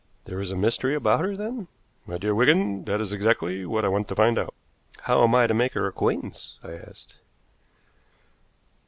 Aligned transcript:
"There 0.25 0.41
is 0.41 0.49
a 0.49 0.55
mystery 0.55 0.95
about 0.95 1.19
her, 1.19 1.37
then?" 1.37 1.67
"My 2.07 2.17
dear 2.17 2.33
Wigan, 2.33 2.85
that 2.85 2.99
is 2.99 3.13
exactly 3.13 3.67
what 3.67 3.85
I 3.85 3.89
want 3.89 4.07
to 4.07 4.15
find 4.15 4.39
out." 4.39 4.55
"How 5.01 5.23
am 5.23 5.35
I 5.35 5.45
to 5.45 5.53
make 5.53 5.73
her 5.73 5.85
acquaintance?" 5.85 6.57
I 6.63 6.71
asked. 6.71 7.17